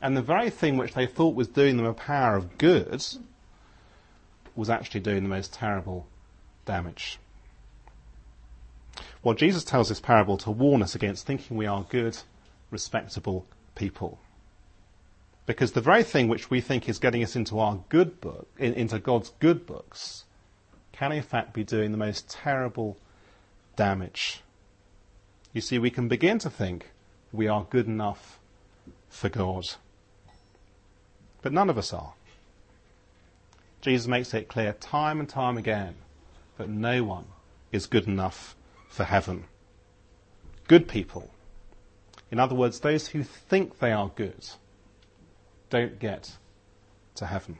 And 0.00 0.16
the 0.16 0.22
very 0.22 0.50
thing 0.50 0.76
which 0.76 0.94
they 0.94 1.06
thought 1.06 1.34
was 1.34 1.48
doing 1.48 1.76
them 1.76 1.86
a 1.86 1.94
power 1.94 2.36
of 2.36 2.58
good 2.58 3.02
was 4.54 4.70
actually 4.70 5.00
doing 5.00 5.22
the 5.22 5.28
most 5.28 5.52
terrible 5.52 6.06
damage. 6.64 7.18
Well, 9.22 9.34
Jesus 9.34 9.64
tells 9.64 9.88
this 9.88 10.00
parable 10.00 10.36
to 10.38 10.50
warn 10.50 10.82
us 10.82 10.94
against 10.94 11.26
thinking 11.26 11.56
we 11.56 11.66
are 11.66 11.86
good, 11.88 12.18
respectable 12.70 13.46
people. 13.74 14.18
Because 15.46 15.72
the 15.72 15.80
very 15.80 16.02
thing 16.02 16.28
which 16.28 16.50
we 16.50 16.60
think 16.60 16.88
is 16.88 16.98
getting 16.98 17.22
us 17.22 17.36
into 17.36 17.58
our 17.58 17.80
good 17.88 18.20
book, 18.20 18.48
in, 18.58 18.74
into 18.74 18.98
God's 18.98 19.30
good 19.38 19.66
books, 19.66 20.24
can 20.92 21.12
in 21.12 21.22
fact 21.22 21.52
be 21.52 21.64
doing 21.64 21.92
the 21.92 21.98
most 21.98 22.28
terrible 22.28 22.96
damage. 23.76 24.42
You 25.52 25.60
see, 25.60 25.78
we 25.78 25.90
can 25.90 26.08
begin 26.08 26.38
to 26.40 26.50
think 26.50 26.90
we 27.32 27.48
are 27.48 27.66
good 27.68 27.86
enough 27.86 28.38
for 29.08 29.28
God. 29.28 29.64
But 31.46 31.52
none 31.52 31.70
of 31.70 31.78
us 31.78 31.92
are. 31.92 32.12
Jesus 33.80 34.08
makes 34.08 34.34
it 34.34 34.48
clear 34.48 34.72
time 34.72 35.20
and 35.20 35.28
time 35.28 35.56
again 35.56 35.94
that 36.58 36.68
no 36.68 37.04
one 37.04 37.26
is 37.70 37.86
good 37.86 38.08
enough 38.08 38.56
for 38.88 39.04
heaven. 39.04 39.44
Good 40.66 40.88
people, 40.88 41.30
in 42.32 42.40
other 42.40 42.56
words, 42.56 42.80
those 42.80 43.06
who 43.06 43.22
think 43.22 43.78
they 43.78 43.92
are 43.92 44.10
good, 44.16 44.44
don't 45.70 46.00
get 46.00 46.32
to 47.14 47.26
heaven. 47.26 47.58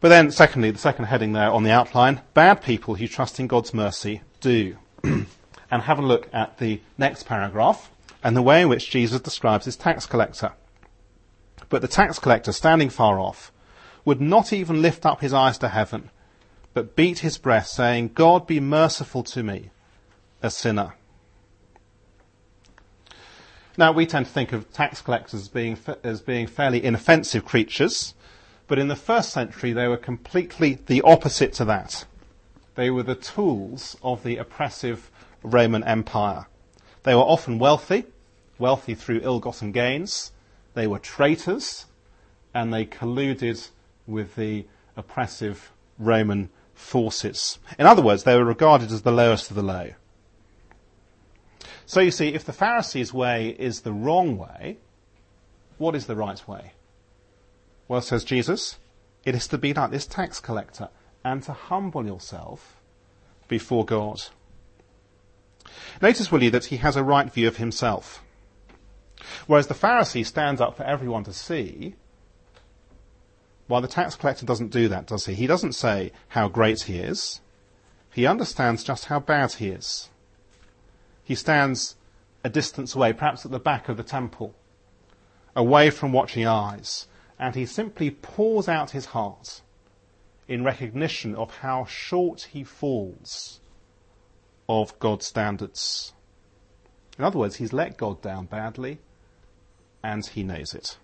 But 0.00 0.10
then, 0.10 0.30
secondly, 0.30 0.70
the 0.70 0.78
second 0.78 1.06
heading 1.06 1.32
there 1.32 1.50
on 1.50 1.62
the 1.62 1.72
outline, 1.72 2.20
bad 2.34 2.62
people 2.62 2.96
who 2.96 3.08
trust 3.08 3.40
in 3.40 3.46
God's 3.46 3.72
mercy 3.72 4.20
do. 4.40 4.76
and 5.02 5.26
have 5.70 5.98
a 5.98 6.02
look 6.02 6.28
at 6.30 6.58
the 6.58 6.82
next 6.98 7.22
paragraph 7.22 7.90
and 8.22 8.36
the 8.36 8.42
way 8.42 8.60
in 8.60 8.68
which 8.68 8.90
Jesus 8.90 9.22
describes 9.22 9.64
his 9.64 9.76
tax 9.76 10.04
collector. 10.04 10.52
But 11.70 11.80
the 11.80 11.88
tax 11.88 12.18
collector, 12.18 12.52
standing 12.52 12.90
far 12.90 13.18
off, 13.18 13.50
would 14.04 14.20
not 14.20 14.52
even 14.52 14.82
lift 14.82 15.06
up 15.06 15.20
his 15.20 15.32
eyes 15.32 15.56
to 15.58 15.68
heaven, 15.68 16.10
but 16.74 16.96
beat 16.96 17.20
his 17.20 17.38
breast, 17.38 17.72
saying, 17.74 18.10
God 18.14 18.46
be 18.46 18.60
merciful 18.60 19.22
to 19.24 19.42
me, 19.42 19.70
a 20.42 20.50
sinner. 20.50 20.94
Now, 23.78 23.92
we 23.92 24.04
tend 24.04 24.26
to 24.26 24.32
think 24.32 24.52
of 24.52 24.72
tax 24.72 25.00
collectors 25.00 25.42
as 25.42 25.48
being, 25.48 25.78
as 26.02 26.20
being 26.20 26.46
fairly 26.46 26.84
inoffensive 26.84 27.44
creatures, 27.44 28.14
but 28.66 28.78
in 28.78 28.88
the 28.88 28.96
first 28.96 29.30
century 29.30 29.72
they 29.72 29.88
were 29.88 29.96
completely 29.96 30.80
the 30.86 31.02
opposite 31.02 31.52
to 31.54 31.64
that. 31.66 32.04
They 32.74 32.90
were 32.90 33.04
the 33.04 33.14
tools 33.14 33.96
of 34.02 34.22
the 34.22 34.36
oppressive 34.38 35.10
Roman 35.42 35.84
Empire. 35.84 36.46
They 37.04 37.14
were 37.14 37.20
often 37.20 37.58
wealthy, 37.58 38.04
wealthy 38.58 38.94
through 38.94 39.20
ill-gotten 39.22 39.72
gains. 39.72 40.32
They 40.74 40.86
were 40.86 40.98
traitors, 40.98 41.86
and 42.54 42.72
they 42.72 42.84
colluded 42.84 43.70
with 44.06 44.36
the 44.36 44.66
oppressive 44.96 45.72
Roman 45.98 46.50
forces. 46.74 47.58
In 47.78 47.86
other 47.86 48.02
words, 48.02 48.24
they 48.24 48.36
were 48.36 48.44
regarded 48.44 48.90
as 48.90 49.02
the 49.02 49.12
lowest 49.12 49.50
of 49.50 49.56
the 49.56 49.62
low. 49.62 49.90
So 51.86 52.00
you 52.00 52.10
see, 52.10 52.28
if 52.28 52.44
the 52.44 52.52
Pharisees' 52.52 53.12
way 53.12 53.48
is 53.58 53.80
the 53.80 53.92
wrong 53.92 54.38
way, 54.38 54.78
what 55.78 55.96
is 55.96 56.06
the 56.06 56.16
right 56.16 56.46
way? 56.46 56.72
Well, 57.88 58.00
says 58.00 58.22
Jesus, 58.22 58.76
it 59.24 59.34
is 59.34 59.48
to 59.48 59.58
be 59.58 59.74
like 59.74 59.90
this 59.90 60.06
tax 60.06 60.38
collector 60.40 60.88
and 61.24 61.42
to 61.42 61.52
humble 61.52 62.06
yourself 62.06 62.80
before 63.48 63.84
God. 63.84 64.22
Notice, 66.00 66.30
will 66.30 66.42
you, 66.42 66.50
that 66.50 66.66
he 66.66 66.76
has 66.78 66.96
a 66.96 67.04
right 67.04 67.30
view 67.32 67.48
of 67.48 67.56
himself. 67.56 68.22
Whereas 69.50 69.66
the 69.66 69.74
Pharisee 69.74 70.24
stands 70.24 70.60
up 70.60 70.76
for 70.76 70.84
everyone 70.84 71.24
to 71.24 71.32
see, 71.32 71.96
while 73.66 73.80
the 73.80 73.88
tax 73.88 74.14
collector 74.14 74.46
doesn't 74.46 74.70
do 74.70 74.86
that, 74.86 75.08
does 75.08 75.26
he? 75.26 75.34
He 75.34 75.48
doesn't 75.48 75.72
say 75.72 76.12
how 76.28 76.46
great 76.46 76.82
he 76.82 76.98
is. 76.98 77.40
He 78.14 78.26
understands 78.26 78.84
just 78.84 79.06
how 79.06 79.18
bad 79.18 79.54
he 79.54 79.70
is. 79.70 80.08
He 81.24 81.34
stands 81.34 81.96
a 82.44 82.48
distance 82.48 82.94
away, 82.94 83.12
perhaps 83.12 83.44
at 83.44 83.50
the 83.50 83.58
back 83.58 83.88
of 83.88 83.96
the 83.96 84.04
temple, 84.04 84.54
away 85.56 85.90
from 85.90 86.12
watching 86.12 86.46
eyes, 86.46 87.08
and 87.36 87.56
he 87.56 87.66
simply 87.66 88.12
pours 88.12 88.68
out 88.68 88.90
his 88.90 89.06
heart 89.06 89.62
in 90.46 90.62
recognition 90.62 91.34
of 91.34 91.56
how 91.56 91.86
short 91.86 92.50
he 92.52 92.62
falls 92.62 93.58
of 94.68 94.96
God's 95.00 95.26
standards. 95.26 96.12
In 97.18 97.24
other 97.24 97.40
words, 97.40 97.56
he's 97.56 97.72
let 97.72 97.96
God 97.96 98.22
down 98.22 98.46
badly, 98.46 99.00
and 100.02 100.24
he 100.26 100.42
knows 100.42 100.74
it. 100.74 100.96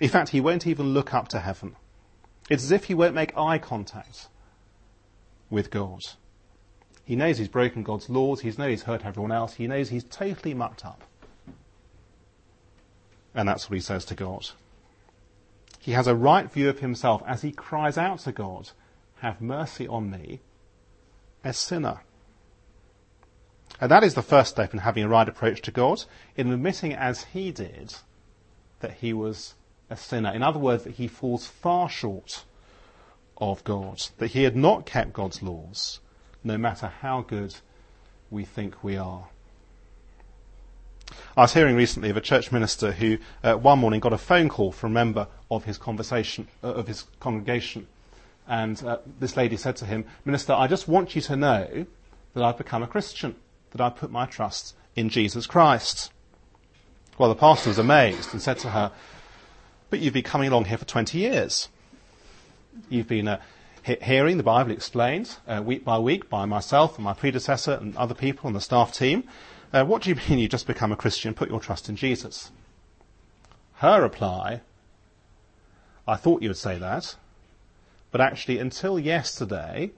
In 0.00 0.08
fact, 0.08 0.30
he 0.30 0.40
won't 0.40 0.66
even 0.66 0.94
look 0.94 1.14
up 1.14 1.28
to 1.28 1.40
heaven. 1.40 1.76
It's 2.50 2.64
as 2.64 2.72
if 2.72 2.84
he 2.84 2.94
won't 2.94 3.14
make 3.14 3.36
eye 3.36 3.58
contact 3.58 4.28
with 5.48 5.70
God. 5.70 6.00
He 7.04 7.16
knows 7.16 7.38
he's 7.38 7.48
broken 7.48 7.82
God's 7.82 8.08
laws. 8.08 8.40
He 8.40 8.48
knows 8.48 8.70
he's 8.70 8.82
hurt 8.82 9.04
everyone 9.04 9.32
else. 9.32 9.54
He 9.54 9.66
knows 9.66 9.88
he's 9.88 10.04
totally 10.04 10.54
mucked 10.54 10.84
up. 10.84 11.02
And 13.34 13.48
that's 13.48 13.68
what 13.68 13.74
he 13.74 13.80
says 13.80 14.04
to 14.06 14.14
God. 14.14 14.50
He 15.78 15.92
has 15.92 16.06
a 16.06 16.14
right 16.14 16.50
view 16.50 16.68
of 16.68 16.78
himself 16.78 17.22
as 17.26 17.42
he 17.42 17.50
cries 17.50 17.98
out 17.98 18.20
to 18.20 18.32
God, 18.32 18.70
Have 19.16 19.40
mercy 19.40 19.88
on 19.88 20.10
me, 20.10 20.40
a 21.42 21.52
sinner. 21.52 22.00
And 23.82 23.90
that 23.90 24.04
is 24.04 24.14
the 24.14 24.22
first 24.22 24.50
step 24.50 24.72
in 24.72 24.78
having 24.78 25.02
a 25.02 25.08
right 25.08 25.28
approach 25.28 25.60
to 25.62 25.72
God, 25.72 26.04
in 26.36 26.52
admitting 26.52 26.94
as 26.94 27.24
he 27.24 27.50
did 27.50 27.96
that 28.78 28.92
he 28.92 29.12
was 29.12 29.54
a 29.90 29.96
sinner. 29.96 30.30
In 30.32 30.40
other 30.40 30.60
words, 30.60 30.84
that 30.84 30.92
he 30.92 31.08
falls 31.08 31.48
far 31.48 31.88
short 31.88 32.44
of 33.38 33.64
God, 33.64 34.00
that 34.18 34.28
he 34.28 34.44
had 34.44 34.54
not 34.54 34.86
kept 34.86 35.12
God's 35.12 35.42
laws, 35.42 35.98
no 36.44 36.56
matter 36.56 36.92
how 37.00 37.22
good 37.22 37.56
we 38.30 38.44
think 38.44 38.84
we 38.84 38.96
are. 38.96 39.24
I 41.36 41.40
was 41.40 41.54
hearing 41.54 41.74
recently 41.74 42.08
of 42.08 42.16
a 42.16 42.20
church 42.20 42.52
minister 42.52 42.92
who 42.92 43.18
uh, 43.42 43.54
one 43.54 43.80
morning 43.80 43.98
got 43.98 44.12
a 44.12 44.18
phone 44.18 44.48
call 44.48 44.70
from 44.70 44.92
a 44.92 44.94
member 44.94 45.26
of 45.50 45.64
his 45.64 45.76
conversation 45.76 46.46
uh, 46.62 46.68
of 46.68 46.86
his 46.86 47.06
congregation, 47.18 47.88
and 48.46 48.80
uh, 48.84 48.98
this 49.18 49.36
lady 49.36 49.56
said 49.56 49.74
to 49.78 49.86
him, 49.86 50.04
"Minister, 50.24 50.52
I 50.52 50.68
just 50.68 50.86
want 50.86 51.16
you 51.16 51.22
to 51.22 51.34
know 51.34 51.86
that 52.34 52.44
I've 52.44 52.58
become 52.58 52.84
a 52.84 52.86
Christian, 52.86 53.34
that 53.72 53.80
I 53.80 53.90
put 53.90 54.10
my 54.10 54.26
trust 54.26 54.74
in 54.94 55.08
Jesus 55.08 55.46
Christ." 55.46 56.12
Well, 57.18 57.28
the 57.28 57.34
pastor 57.34 57.70
was 57.70 57.78
amazed 57.78 58.32
and 58.32 58.40
said 58.40 58.58
to 58.60 58.70
her, 58.70 58.92
"But 59.90 60.00
you've 60.00 60.14
been 60.14 60.22
coming 60.22 60.48
along 60.48 60.66
here 60.66 60.78
for 60.78 60.84
20 60.84 61.18
years. 61.18 61.68
You've 62.88 63.08
been 63.08 63.28
uh, 63.28 63.40
he- 63.82 63.98
hearing 64.00 64.36
the 64.36 64.42
Bible 64.42 64.70
explained 64.72 65.36
uh, 65.46 65.62
week 65.64 65.84
by 65.84 65.98
week 65.98 66.30
by 66.30 66.46
myself 66.46 66.96
and 66.96 67.04
my 67.04 67.12
predecessor 67.12 67.72
and 67.74 67.96
other 67.96 68.14
people 68.14 68.46
on 68.46 68.54
the 68.54 68.60
staff 68.60 68.92
team." 68.92 69.24
Uh, 69.72 69.84
what 69.84 70.02
do 70.02 70.10
you 70.10 70.16
mean 70.28 70.38
you 70.38 70.48
just 70.48 70.66
become 70.66 70.92
a 70.92 70.96
Christian, 70.96 71.34
put 71.34 71.48
your 71.48 71.60
trust 71.60 71.88
in 71.88 71.96
Jesus? 71.96 72.50
Her 73.74 74.02
reply, 74.02 74.60
I 76.06 76.16
thought 76.16 76.42
you 76.42 76.48
would 76.48 76.56
say 76.56 76.78
that, 76.78 77.16
but 78.10 78.20
actually 78.20 78.58
until 78.58 78.98
yesterday, 78.98 79.90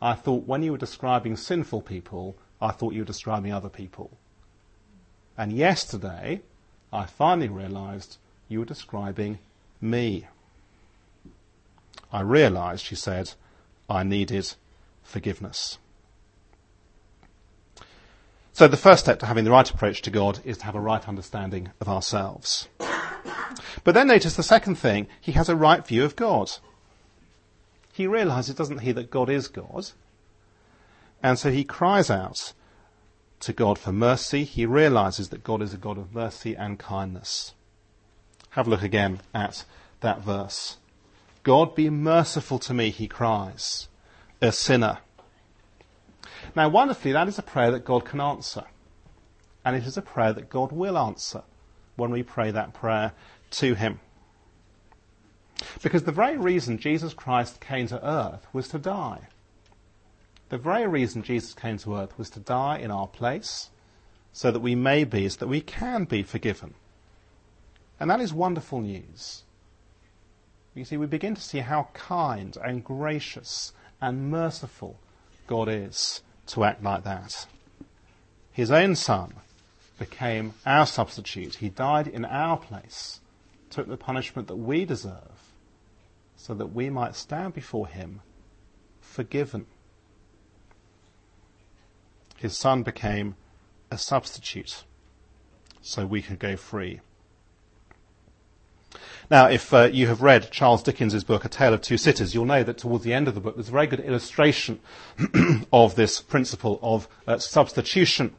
I 0.00 0.14
thought 0.14 0.46
when 0.46 0.62
you 0.62 0.72
were 0.72 0.78
describing 0.78 1.36
sinful 1.36 1.82
people, 1.82 2.36
I 2.60 2.72
thought 2.72 2.94
you 2.94 3.00
were 3.00 3.06
describing 3.06 3.52
other 3.52 3.68
people. 3.68 4.10
And 5.36 5.52
yesterday, 5.52 6.40
I 6.92 7.04
finally 7.04 7.48
realized 7.48 8.16
you 8.48 8.60
were 8.60 8.64
describing 8.64 9.38
me. 9.80 10.26
I 12.12 12.20
realized, 12.20 12.84
she 12.84 12.94
said, 12.94 13.32
I 13.90 14.02
needed 14.02 14.54
forgiveness. 15.02 15.78
So 18.52 18.66
the 18.66 18.78
first 18.78 19.04
step 19.04 19.18
to 19.18 19.26
having 19.26 19.44
the 19.44 19.50
right 19.50 19.70
approach 19.70 20.00
to 20.02 20.10
God 20.10 20.40
is 20.44 20.56
to 20.58 20.64
have 20.64 20.74
a 20.74 20.80
right 20.80 21.06
understanding 21.06 21.72
of 21.78 21.88
ourselves. 21.88 22.68
But 23.84 23.94
then 23.94 24.06
notice 24.06 24.34
the 24.34 24.42
second 24.42 24.76
thing, 24.76 25.08
he 25.20 25.32
has 25.32 25.50
a 25.50 25.56
right 25.56 25.86
view 25.86 26.04
of 26.04 26.16
God. 26.16 26.50
He 27.92 28.06
realizes, 28.06 28.54
doesn't 28.54 28.78
he, 28.78 28.92
that 28.92 29.10
God 29.10 29.28
is 29.28 29.48
God? 29.48 29.90
And 31.22 31.38
so 31.38 31.50
he 31.50 31.64
cries 31.64 32.10
out 32.10 32.52
to 33.40 33.52
God 33.52 33.78
for 33.78 33.92
mercy. 33.92 34.44
He 34.44 34.66
realizes 34.66 35.30
that 35.30 35.44
God 35.44 35.62
is 35.62 35.74
a 35.74 35.78
God 35.78 35.98
of 35.98 36.14
mercy 36.14 36.54
and 36.54 36.78
kindness. 36.78 37.54
Have 38.50 38.66
a 38.66 38.70
look 38.70 38.82
again 38.82 39.20
at 39.34 39.64
that 40.00 40.22
verse. 40.22 40.78
God 41.42 41.74
be 41.74 41.90
merciful 41.90 42.58
to 42.60 42.74
me, 42.74 42.90
he 42.90 43.06
cries, 43.06 43.88
a 44.40 44.50
sinner. 44.50 44.98
Now, 46.54 46.68
wonderfully, 46.68 47.12
that 47.12 47.28
is 47.28 47.38
a 47.38 47.42
prayer 47.42 47.70
that 47.70 47.84
God 47.84 48.04
can 48.04 48.20
answer. 48.20 48.64
And 49.64 49.76
it 49.76 49.84
is 49.84 49.96
a 49.96 50.02
prayer 50.02 50.32
that 50.32 50.48
God 50.48 50.72
will 50.72 50.96
answer 50.96 51.42
when 51.96 52.10
we 52.10 52.22
pray 52.22 52.50
that 52.50 52.72
prayer 52.72 53.12
to 53.50 53.74
Him. 53.74 54.00
Because 55.82 56.04
the 56.04 56.12
very 56.12 56.36
reason 56.36 56.78
Jesus 56.78 57.14
Christ 57.14 57.60
came 57.60 57.86
to 57.88 58.06
earth 58.06 58.46
was 58.52 58.68
to 58.68 58.78
die. 58.78 59.28
The 60.48 60.58
very 60.58 60.86
reason 60.86 61.22
Jesus 61.22 61.54
came 61.54 61.78
to 61.78 61.96
earth 61.96 62.16
was 62.18 62.30
to 62.30 62.40
die 62.40 62.78
in 62.78 62.90
our 62.90 63.08
place 63.08 63.70
so 64.32 64.50
that 64.50 64.60
we 64.60 64.74
may 64.74 65.04
be, 65.04 65.28
so 65.28 65.40
that 65.40 65.48
we 65.48 65.60
can 65.60 66.04
be 66.04 66.22
forgiven. 66.22 66.74
And 67.98 68.10
that 68.10 68.20
is 68.20 68.32
wonderful 68.32 68.80
news. 68.80 69.42
You 70.74 70.84
see, 70.84 70.98
we 70.98 71.06
begin 71.06 71.34
to 71.34 71.40
see 71.40 71.60
how 71.60 71.88
kind 71.94 72.56
and 72.62 72.84
gracious 72.84 73.72
and 74.00 74.30
merciful 74.30 74.98
God 75.46 75.68
is 75.68 76.22
to 76.48 76.64
act 76.64 76.82
like 76.82 77.04
that. 77.04 77.46
His 78.52 78.70
own 78.70 78.94
son 78.94 79.32
became 79.98 80.52
our 80.66 80.86
substitute. 80.86 81.56
He 81.56 81.70
died 81.70 82.06
in 82.06 82.24
our 82.24 82.58
place, 82.58 83.20
took 83.70 83.88
the 83.88 83.96
punishment 83.96 84.48
that 84.48 84.56
we 84.56 84.84
deserve, 84.84 85.52
so 86.36 86.54
that 86.54 86.74
we 86.74 86.90
might 86.90 87.16
stand 87.16 87.54
before 87.54 87.86
him 87.86 88.20
forgiven. 89.00 89.66
His 92.36 92.56
son 92.56 92.82
became 92.82 93.36
a 93.90 93.98
substitute, 93.98 94.84
so 95.80 96.06
we 96.06 96.22
could 96.22 96.38
go 96.38 96.56
free. 96.56 97.00
Now, 99.28 99.48
if 99.48 99.74
uh, 99.74 99.88
you 99.92 100.06
have 100.06 100.22
read 100.22 100.52
Charles 100.52 100.82
Dickens' 100.82 101.24
book, 101.24 101.44
A 101.44 101.48
Tale 101.48 101.74
of 101.74 101.82
Two 101.82 101.98
Cities, 101.98 102.32
you'll 102.32 102.44
know 102.44 102.62
that 102.62 102.78
towards 102.78 103.02
the 103.02 103.12
end 103.12 103.26
of 103.26 103.34
the 103.34 103.40
book 103.40 103.56
there's 103.56 103.68
a 103.68 103.72
very 103.72 103.88
good 103.88 104.00
illustration 104.00 104.78
of 105.72 105.96
this 105.96 106.20
principle 106.20 106.78
of 106.80 107.08
uh, 107.26 107.38
substitution. 107.38 108.34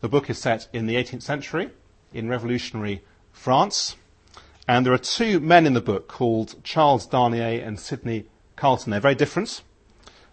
The 0.00 0.08
book 0.08 0.30
is 0.30 0.38
set 0.38 0.68
in 0.72 0.86
the 0.86 0.94
18th 0.94 1.22
century 1.22 1.70
in 2.14 2.28
revolutionary 2.28 3.02
France, 3.32 3.96
and 4.66 4.86
there 4.86 4.94
are 4.94 4.98
two 4.98 5.40
men 5.40 5.66
in 5.66 5.74
the 5.74 5.80
book 5.82 6.08
called 6.08 6.54
Charles 6.64 7.06
Darnay 7.06 7.60
and 7.60 7.78
Sidney 7.78 8.26
Carton. 8.56 8.92
They're 8.92 9.00
very 9.00 9.14
different. 9.14 9.62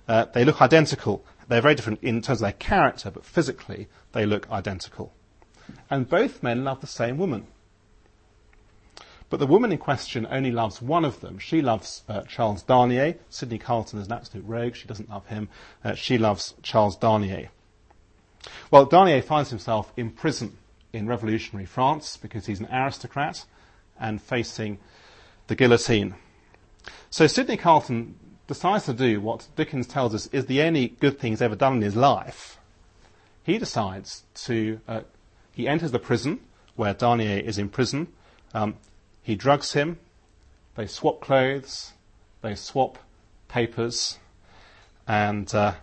Uh, 0.07 0.25
they 0.33 0.45
look 0.45 0.61
identical. 0.61 1.25
They're 1.53 1.61
very 1.61 1.75
different 1.75 2.01
in 2.01 2.19
terms 2.23 2.41
of 2.41 2.45
their 2.45 2.53
character, 2.53 3.11
but 3.11 3.23
physically 3.23 3.87
they 4.11 4.25
look 4.25 4.49
identical. 4.49 5.13
And 5.87 6.09
both 6.09 6.41
men 6.41 6.63
love 6.63 6.81
the 6.81 6.87
same 6.87 7.19
woman. 7.19 7.45
But 9.29 9.39
the 9.39 9.45
woman 9.45 9.71
in 9.71 9.77
question 9.77 10.25
only 10.31 10.49
loves 10.49 10.81
one 10.81 11.05
of 11.05 11.21
them. 11.21 11.37
She 11.37 11.61
loves 11.61 12.01
uh, 12.09 12.21
Charles 12.23 12.63
Darnay. 12.63 13.17
Sidney 13.29 13.59
Carton 13.59 13.99
is 13.99 14.07
an 14.07 14.13
absolute 14.13 14.47
rogue. 14.47 14.73
She 14.73 14.87
doesn't 14.87 15.11
love 15.11 15.27
him. 15.27 15.47
Uh, 15.83 15.93
she 15.93 16.17
loves 16.17 16.55
Charles 16.63 16.95
Darnay. 16.97 17.49
Well, 18.71 18.87
Darnay 18.87 19.21
finds 19.21 19.51
himself 19.51 19.93
in 19.95 20.09
prison 20.09 20.57
in 20.91 21.05
revolutionary 21.05 21.67
France 21.67 22.17
because 22.17 22.47
he's 22.47 22.61
an 22.61 22.67
aristocrat 22.73 23.45
and 23.99 24.19
facing 24.19 24.79
the 25.45 25.55
guillotine. 25.55 26.15
So 27.11 27.27
Sidney 27.27 27.57
Carton 27.57 28.15
decides 28.47 28.85
to 28.85 28.93
do 28.93 29.21
what 29.21 29.47
Dickens 29.55 29.87
tells 29.87 30.13
us 30.13 30.27
is 30.27 30.45
the 30.45 30.61
only 30.61 30.89
good 30.89 31.19
thing 31.19 31.31
he's 31.31 31.41
ever 31.41 31.55
done 31.55 31.75
in 31.75 31.81
his 31.81 31.95
life. 31.95 32.57
He 33.43 33.57
decides 33.57 34.23
to, 34.45 34.79
uh, 34.87 35.01
he 35.53 35.67
enters 35.67 35.91
the 35.91 35.99
prison 35.99 36.39
where 36.75 36.93
Darnay 36.93 37.43
is 37.43 37.57
in 37.57 37.69
prison. 37.69 38.07
Um, 38.53 38.75
he 39.21 39.35
drugs 39.35 39.73
him. 39.73 39.99
They 40.75 40.87
swap 40.87 41.21
clothes. 41.21 41.93
They 42.41 42.55
swap 42.55 42.97
papers. 43.47 44.19
And 45.07 45.53
uh, 45.53 45.73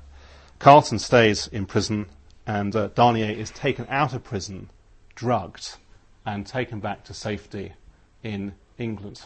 Carton 0.58 0.98
stays 0.98 1.46
in 1.46 1.66
prison, 1.66 2.06
and 2.46 2.74
uh, 2.74 2.88
Darnay 2.88 3.38
is 3.38 3.50
taken 3.50 3.86
out 3.88 4.12
of 4.14 4.24
prison, 4.24 4.70
drugged, 5.14 5.76
and 6.26 6.46
taken 6.46 6.80
back 6.80 7.04
to 7.04 7.14
safety 7.14 7.72
in 8.22 8.52
England, 8.78 9.22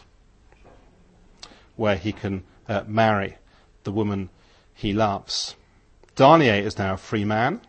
where 1.75 1.97
he 1.97 2.11
can 2.11 2.43
uh, 2.67 2.83
marry 2.87 3.37
the 3.83 3.91
woman 3.91 4.29
he 4.73 4.93
loves. 4.93 5.55
Darnay 6.15 6.61
is 6.61 6.77
now 6.77 6.93
a 6.93 6.97
free 6.97 7.25
man. 7.25 7.61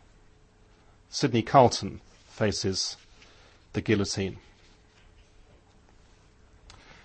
Sidney 1.09 1.43
Carton 1.43 2.01
faces 2.29 2.97
the 3.73 3.81
guillotine. 3.81 4.39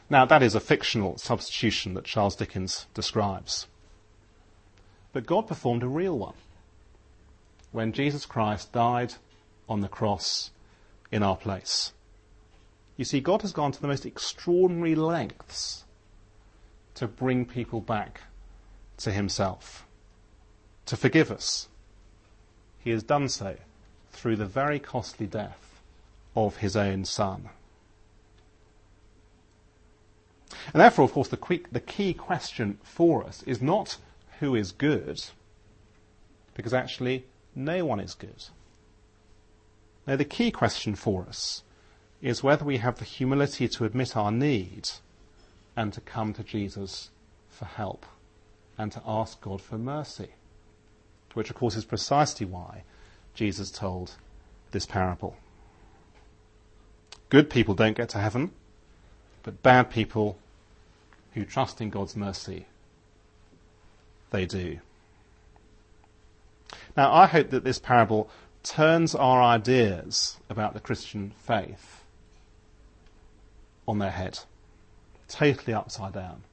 Now, 0.09 0.25
that 0.25 0.43
is 0.43 0.55
a 0.55 0.59
fictional 0.59 1.17
substitution 1.17 1.93
that 1.93 2.03
Charles 2.03 2.35
Dickens 2.35 2.85
describes. 2.93 3.67
But 5.13 5.25
God 5.25 5.47
performed 5.47 5.83
a 5.83 5.87
real 5.87 6.17
one 6.17 6.33
when 7.71 7.93
Jesus 7.93 8.25
Christ 8.25 8.73
died 8.73 9.13
on 9.69 9.79
the 9.79 9.87
cross 9.87 10.51
in 11.11 11.23
our 11.23 11.37
place. 11.37 11.93
You 12.97 13.05
see, 13.05 13.21
God 13.21 13.41
has 13.41 13.53
gone 13.53 13.71
to 13.71 13.81
the 13.81 13.87
most 13.87 14.05
extraordinary 14.05 14.95
lengths 14.95 15.85
to 17.01 17.07
bring 17.07 17.45
people 17.45 17.81
back 17.81 18.21
to 18.95 19.11
Himself, 19.11 19.87
to 20.85 20.95
forgive 20.95 21.31
us. 21.31 21.67
He 22.77 22.91
has 22.91 23.01
done 23.01 23.27
so 23.27 23.55
through 24.11 24.35
the 24.35 24.45
very 24.45 24.77
costly 24.77 25.25
death 25.25 25.81
of 26.35 26.57
His 26.57 26.75
own 26.75 27.05
Son. 27.05 27.49
And 30.71 30.79
therefore, 30.79 31.05
of 31.05 31.11
course, 31.11 31.27
the, 31.29 31.37
quick, 31.37 31.71
the 31.71 31.79
key 31.79 32.13
question 32.13 32.77
for 32.83 33.25
us 33.25 33.41
is 33.47 33.63
not 33.63 33.97
who 34.39 34.53
is 34.53 34.71
good, 34.71 35.25
because 36.53 36.71
actually 36.71 37.25
no 37.55 37.83
one 37.83 37.99
is 37.99 38.13
good. 38.13 38.45
Now, 40.05 40.17
the 40.17 40.23
key 40.23 40.51
question 40.51 40.93
for 40.93 41.25
us 41.27 41.63
is 42.21 42.43
whether 42.43 42.63
we 42.63 42.77
have 42.77 42.99
the 42.99 43.05
humility 43.05 43.67
to 43.69 43.85
admit 43.85 44.15
our 44.15 44.31
need 44.31 44.91
and 45.75 45.93
to 45.93 46.01
come 46.01 46.33
to 46.33 46.43
Jesus 46.43 47.09
for 47.49 47.65
help 47.65 48.05
and 48.77 48.91
to 48.91 49.01
ask 49.05 49.39
God 49.41 49.61
for 49.61 49.77
mercy. 49.77 50.29
Which, 51.33 51.49
of 51.49 51.55
course, 51.55 51.75
is 51.75 51.85
precisely 51.85 52.45
why 52.45 52.83
Jesus 53.33 53.71
told 53.71 54.15
this 54.71 54.85
parable. 54.85 55.35
Good 57.29 57.49
people 57.49 57.73
don't 57.73 57.95
get 57.95 58.09
to 58.09 58.17
heaven, 58.17 58.51
but 59.43 59.63
bad 59.63 59.89
people 59.89 60.37
who 61.33 61.45
trust 61.45 61.79
in 61.79 61.89
God's 61.89 62.15
mercy, 62.15 62.65
they 64.31 64.45
do. 64.45 64.79
Now, 66.97 67.13
I 67.13 67.27
hope 67.27 67.49
that 67.51 67.63
this 67.63 67.79
parable 67.79 68.29
turns 68.63 69.15
our 69.15 69.41
ideas 69.41 70.37
about 70.49 70.73
the 70.73 70.79
Christian 70.79 71.31
faith 71.37 72.03
on 73.87 73.99
their 73.99 74.11
head, 74.11 74.39
totally 75.33 75.73
upside 75.73 76.13
down. 76.13 76.43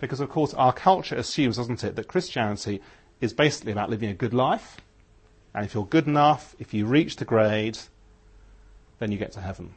Because, 0.00 0.20
of 0.20 0.30
course, 0.30 0.54
our 0.54 0.72
culture 0.72 1.16
assumes, 1.16 1.56
doesn't 1.56 1.82
it, 1.82 1.96
that 1.96 2.08
Christianity 2.08 2.80
is 3.20 3.32
basically 3.32 3.72
about 3.72 3.90
living 3.90 4.10
a 4.10 4.14
good 4.14 4.34
life, 4.34 4.78
and 5.54 5.64
if 5.64 5.74
you're 5.74 5.86
good 5.86 6.06
enough, 6.06 6.54
if 6.58 6.72
you 6.72 6.86
reach 6.86 7.16
the 7.16 7.24
grade, 7.24 7.78
then 8.98 9.10
you 9.10 9.18
get 9.18 9.32
to 9.32 9.40
heaven. 9.40 9.74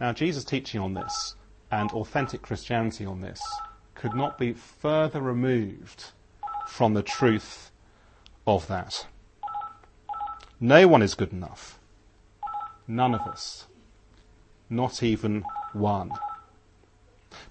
Now, 0.00 0.12
Jesus' 0.12 0.44
teaching 0.44 0.80
on 0.80 0.94
this 0.94 1.36
and 1.70 1.90
authentic 1.92 2.42
Christianity 2.42 3.04
on 3.04 3.20
this 3.20 3.40
could 3.94 4.14
not 4.14 4.38
be 4.38 4.52
further 4.52 5.20
removed 5.20 6.06
from 6.66 6.94
the 6.94 7.02
truth 7.02 7.70
of 8.46 8.66
that. 8.68 9.06
No 10.58 10.88
one 10.88 11.02
is 11.02 11.14
good 11.14 11.32
enough. 11.32 11.78
None 12.88 13.14
of 13.14 13.20
us. 13.22 13.66
Not 14.70 15.02
even 15.02 15.44
one. 15.72 16.12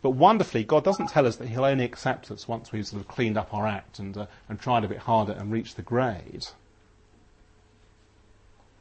But 0.02 0.12
wonderfully, 0.12 0.64
God 0.64 0.84
doesn't 0.84 1.10
tell 1.10 1.26
us 1.26 1.36
that 1.38 1.48
He'll 1.48 1.66
only 1.66 1.86
accept 1.86 2.32
us 2.32 2.48
once 2.48 2.72
we've 2.72 2.86
sort 2.86 3.02
of 3.02 3.08
cleaned 3.08 3.38
up 3.38 3.54
our 3.54 3.68
act 3.68 4.00
and, 4.00 4.16
uh, 4.18 4.26
and 4.48 4.60
tried 4.60 4.84
a 4.84 4.88
bit 4.88 5.00
harder 5.00 5.34
and 5.34 5.52
reached 5.52 5.76
the 5.76 5.82
grade. 5.82 6.48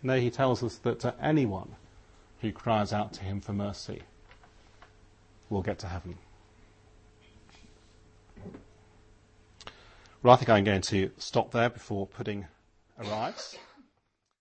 No, 0.02 0.18
He 0.18 0.30
tells 0.30 0.62
us 0.62 0.76
that 0.76 1.04
uh, 1.04 1.12
anyone 1.20 1.76
who 2.40 2.52
cries 2.52 2.92
out 2.92 3.12
to 3.14 3.24
Him 3.24 3.40
for 3.40 3.52
mercy 3.52 4.02
will 5.48 5.62
get 5.62 5.78
to 5.80 5.88
heaven. 5.88 6.18
Well, 10.22 10.34
I 10.34 10.36
think 10.36 10.50
I'm 10.50 10.64
going 10.64 10.82
to 10.82 11.10
stop 11.16 11.50
there 11.50 11.70
before 11.70 12.06
pudding 12.06 12.46
arrives. 12.98 13.58